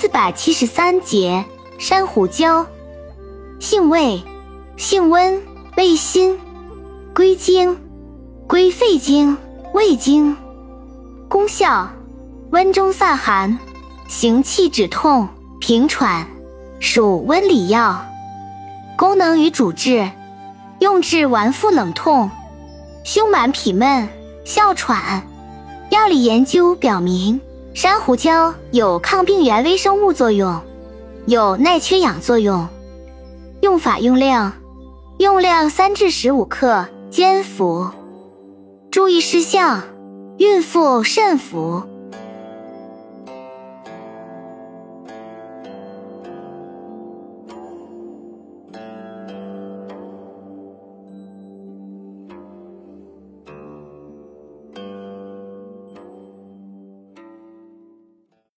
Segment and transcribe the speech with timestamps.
[0.00, 1.44] 四百七十三节
[1.76, 2.64] 山胡椒，
[3.58, 4.22] 性味
[4.76, 5.42] 性温，
[5.76, 6.38] 味辛，
[7.12, 7.76] 归经
[8.46, 9.36] 归肺经、
[9.74, 10.36] 胃经。
[11.28, 11.90] 功效
[12.52, 13.58] 温中散寒，
[14.06, 15.28] 行气止痛，
[15.58, 16.24] 平喘，
[16.78, 18.00] 属温里药。
[18.96, 20.08] 功能与主治
[20.78, 22.30] 用治脘腹冷痛、
[23.04, 24.08] 胸满痞闷、
[24.44, 25.26] 哮喘。
[25.90, 27.40] 药理研究表明。
[27.80, 30.60] 珊瑚胶有抗病原微生物作用，
[31.26, 32.66] 有耐缺氧作用。
[33.60, 34.52] 用法用量：
[35.18, 37.88] 用量三至十五克，煎服。
[38.90, 39.80] 注意事项：
[40.38, 41.84] 孕妇慎服。